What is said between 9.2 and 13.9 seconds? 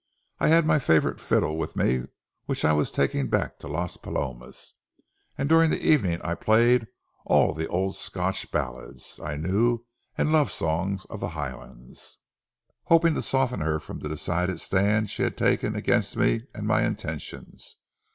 I knew and love songs of the highlands, hoping to soften her